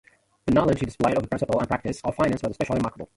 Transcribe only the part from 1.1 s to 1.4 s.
of the